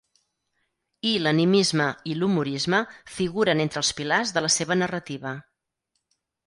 I 1.09 1.11
l'animisme 1.25 1.87
i 2.13 2.17
l'humorisme 2.21 2.81
figuren 3.19 3.65
entre 3.67 3.83
els 3.85 3.95
pilars 4.01 4.35
de 4.39 4.45
la 4.47 4.55
seva 4.59 4.81
narrativa. 4.85 5.41